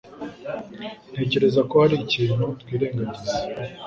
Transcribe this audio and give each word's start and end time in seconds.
Ntekereza 1.11 1.61
ko 1.69 1.73
hari 1.83 1.95
ikintu 2.03 2.45
twirengagiza. 2.61 3.35